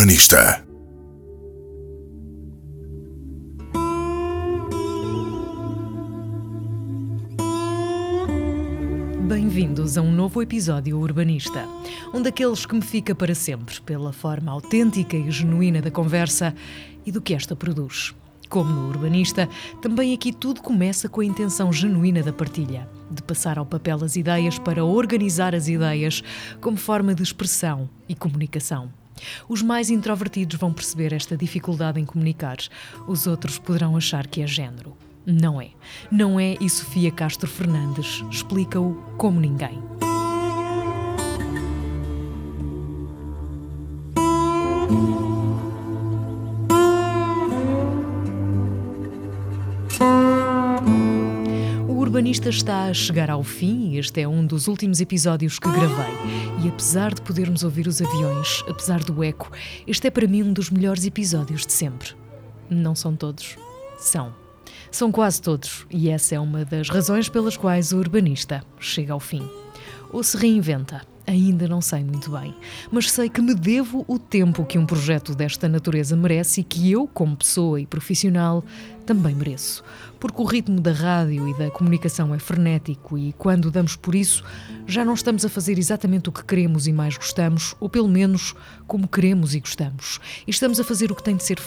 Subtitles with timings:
[0.00, 0.64] Urbanista.
[9.28, 11.68] Bem-vindos a um novo episódio Urbanista,
[12.14, 16.54] um daqueles que me fica para sempre pela forma autêntica e genuína da conversa
[17.04, 18.14] e do que esta produz.
[18.48, 19.50] Como no Urbanista,
[19.82, 24.16] também aqui tudo começa com a intenção genuína da partilha, de passar ao papel as
[24.16, 26.24] ideias para organizar as ideias
[26.58, 28.98] como forma de expressão e comunicação.
[29.48, 32.58] Os mais introvertidos vão perceber esta dificuldade em comunicar,
[33.06, 34.96] os outros poderão achar que é género.
[35.26, 35.70] Não é.
[36.10, 39.99] Não é e Sofia Castro Fernandes explica-o como ninguém.
[52.10, 56.12] Urbanista está a chegar ao fim este é um dos últimos episódios que gravei.
[56.64, 59.48] E apesar de podermos ouvir os aviões, apesar do eco,
[59.86, 62.08] este é para mim um dos melhores episódios de sempre.
[62.68, 63.56] Não são todos.
[63.96, 64.34] São.
[64.90, 69.20] São quase todos, e essa é uma das razões pelas quais o urbanista chega ao
[69.20, 69.48] fim.
[70.10, 71.02] Ou se reinventa.
[71.30, 72.52] Ainda não sei muito bem,
[72.90, 76.90] mas sei que me devo o tempo que um projeto desta natureza merece e que
[76.90, 78.64] eu, como pessoa e profissional,
[79.06, 79.84] também mereço.
[80.18, 84.44] Porque o ritmo da rádio e da comunicação é frenético e, quando damos por isso,
[84.86, 88.54] já não estamos a fazer exatamente o que queremos e mais gostamos, ou pelo menos
[88.86, 90.20] como queremos e gostamos.
[90.46, 91.58] E estamos a fazer o que tem de ser